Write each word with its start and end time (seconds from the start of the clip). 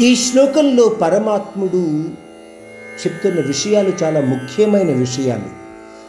ఈ 0.00 0.16
శ్లోకంలో 0.16 0.88
పరమాత్ముడు 0.88 2.04
చెప్తున్న 3.02 3.40
విషయాలు 3.40 3.92
చాలా 4.02 4.20
ముఖ్యమైన 4.20 4.98
విషయాలు. 4.98 5.48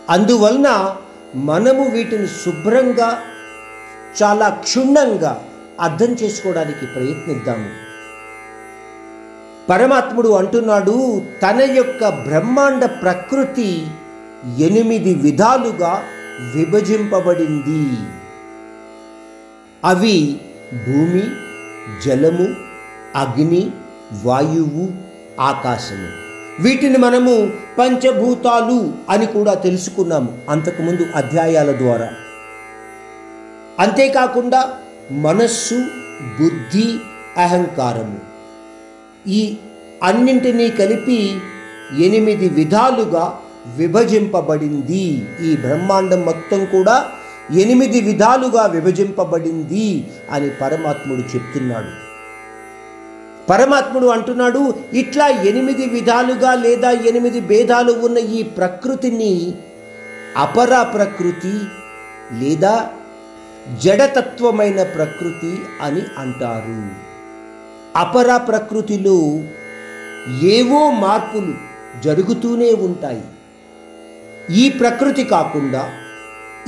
అందువలన 0.09 0.95
మనము 1.35 1.89
వీటిని 1.89 2.27
శుభ్రంగా 2.27 3.21
చాలా 4.23 4.49
క్షుణ్ణంగా 4.49 5.43
అర్థం 5.81 6.13
చేసుకోవడానికి 6.13 6.85
ప్రయత్నిద్దాము. 6.85 7.69
పరమాత్ముడు 9.69 10.29
అంటున్నాడు 10.29 11.21
తన 11.43 11.61
యొక్క 11.71 12.09
బ్రహ్మాండ 12.09 12.85
ప్రకృతి 12.85 13.87
ఎనిమిది 14.57 15.13
విధాలుగా 15.13 16.03
విభజింపబడింది. 16.55 17.97
అవి 19.85 20.41
భూమి 20.87 21.23
జలము 22.05 22.70
అగ్ని 23.15 23.71
వాయువు 24.23 24.89
ఆకాశము. 25.41 26.31
వీటిని 26.59 26.97
మనము 26.97 27.51
పంచభూతాలు 27.77 28.93
అని 29.09 29.25
కూడా 29.25 29.53
తెలుసుకున్నాము 29.53 30.37
అంతకుముందు 30.49 31.05
అధ్యాయాల 31.15 31.71
ద్వారా. 31.71 32.13
అంతేకాకుండా 33.79 34.73
మనస్సు 35.11 35.85
బుద్ధి 36.41 36.95
అహంకారము. 37.37 38.19
ఈ 39.27 39.57
అన్నింటినీ 40.03 40.69
కలిపి 40.69 41.37
ఎనిమిది 41.99 42.49
విధాలుగా 42.49 43.39
విభజింపబడింది. 43.77 45.27
ఈ 45.45 45.57
బ్రహ్మాండం 45.57 46.21
మొత్తం 46.21 46.65
కూడా 46.65 47.05
ఎనిమిది 47.51 48.01
విధాలుగా 48.01 48.65
విభజింపబడింది 48.65 50.07
అని 50.31 50.49
పరమాత్ముడు 50.49 51.19
చెప్తున్నాడు. 51.19 52.10
పరమాత్ముడు 53.51 54.07
అంటున్నాడు 54.07 54.61
ఇట్లా 54.93 55.27
ఎనిమిది 55.27 55.85
విధాలుగా 55.85 56.51
లేదా 56.55 56.91
ఎనిమిది 56.91 57.39
భేదాలు 57.39 57.91
ఉన్న 57.91 58.17
ఈ 58.17 58.43
ప్రకృతిని 58.43 59.53
అపర 60.37 60.81
ప్రకృతి 60.81 61.55
లేదా 62.39 62.75
జడతత్వమైన 63.83 64.83
ప్రకృతి 64.83 65.53
అని 65.81 66.01
అంటారు. 66.17 66.81
అపర 67.95 68.37
ప్రకృతిలో 68.37 69.17
ఏవో 70.43 70.91
మార్పులు 70.91 71.53
జరుగుతూనే 72.03 72.71
ఉంటాయి. 72.73 73.23
ఈ 74.55 74.69
ప్రకృతి 74.69 75.23
కాకుండా 75.23 75.83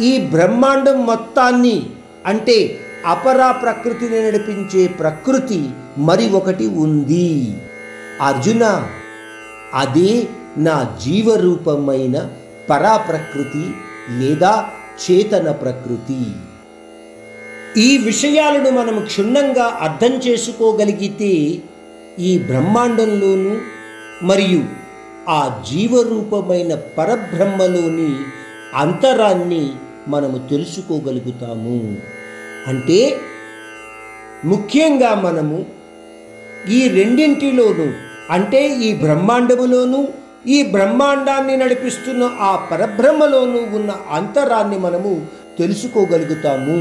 ఈ 0.02 0.12
బ్రహ్మాండం 0.34 1.06
మొత్తాన్ని 1.06 1.78
అంటే 2.26 2.58
అపరా 3.06 3.52
ప్రకృతిని 3.52 4.26
నడిపించే 4.26 4.88
ప్రకృతి 4.88 5.70
మరి 5.98 6.30
ఒకటి 6.30 6.68
ఉంది. 6.68 7.56
అర్జున 8.22 8.90
అదే 9.74 10.28
నా 10.58 10.98
జీవరూపమైన 11.06 12.30
పరాప్రకృతి 12.70 13.66
లేదా 14.20 14.66
చేతన 15.04 15.52
ప్రకృతి. 15.52 16.26
ఈ 17.82 17.98
విషయాలను 17.98 18.70
మనం 18.70 19.06
క్షుణ్ణంగా 19.06 19.66
అర్థం 19.66 20.14
చేసుకోగలిగితే 20.28 21.62
ఈ 22.20 22.38
బ్రహ్మాండంలోనూ 22.38 23.58
మరియు 24.24 24.64
ఆ 25.30 25.64
జీవరూపమైన 25.72 26.76
పరబ్రహ్మలోని 26.76 28.16
అంతరాన్ని 28.76 29.72
మనము 30.08 30.48
తెలుసుకోగలుగుతాము. 30.50 31.98
అంటే 32.68 33.00
ముఖ్యంగా 34.46 35.14
మనము 35.16 35.66
ఈ 36.70 36.88
రెండింటిలోనూ 36.88 37.88
అంటే 38.34 38.62
ఈ 38.76 38.94
బ్రహ్మాండములోనూ 38.94 40.08
ఈ 40.48 40.64
బ్రహ్మాండాన్ని 40.64 41.58
నడిపిస్తున్న 41.58 42.24
ఆ 42.24 42.68
పరబ్రహ్మలోనూ 42.72 43.60
ఉన్న 43.78 43.92
అంతరాన్ని 44.12 44.78
మనము 44.80 45.28
తెలుసుకోగలుగుతాము. 45.58 46.80